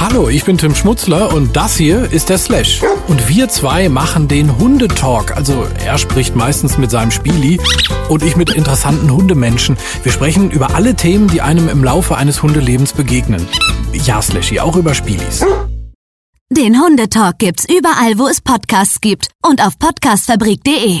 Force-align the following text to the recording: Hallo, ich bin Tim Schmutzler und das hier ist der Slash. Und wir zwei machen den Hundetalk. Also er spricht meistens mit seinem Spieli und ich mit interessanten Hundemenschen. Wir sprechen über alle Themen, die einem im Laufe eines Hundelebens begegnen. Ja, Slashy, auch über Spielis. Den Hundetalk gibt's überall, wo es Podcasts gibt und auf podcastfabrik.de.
Hallo, 0.00 0.28
ich 0.28 0.44
bin 0.44 0.56
Tim 0.56 0.76
Schmutzler 0.76 1.34
und 1.34 1.56
das 1.56 1.76
hier 1.76 2.12
ist 2.12 2.28
der 2.28 2.38
Slash. 2.38 2.82
Und 3.08 3.28
wir 3.28 3.48
zwei 3.48 3.88
machen 3.88 4.28
den 4.28 4.56
Hundetalk. 4.56 5.36
Also 5.36 5.66
er 5.84 5.98
spricht 5.98 6.36
meistens 6.36 6.78
mit 6.78 6.92
seinem 6.92 7.10
Spieli 7.10 7.60
und 8.08 8.22
ich 8.22 8.36
mit 8.36 8.50
interessanten 8.50 9.10
Hundemenschen. 9.10 9.76
Wir 10.04 10.12
sprechen 10.12 10.52
über 10.52 10.76
alle 10.76 10.94
Themen, 10.94 11.26
die 11.26 11.42
einem 11.42 11.68
im 11.68 11.82
Laufe 11.82 12.16
eines 12.16 12.44
Hundelebens 12.44 12.92
begegnen. 12.92 13.48
Ja, 13.92 14.22
Slashy, 14.22 14.60
auch 14.60 14.76
über 14.76 14.94
Spielis. 14.94 15.44
Den 16.48 16.80
Hundetalk 16.80 17.38
gibt's 17.40 17.66
überall, 17.68 18.18
wo 18.18 18.28
es 18.28 18.40
Podcasts 18.40 19.00
gibt 19.00 19.28
und 19.44 19.60
auf 19.60 19.80
podcastfabrik.de. 19.80 21.00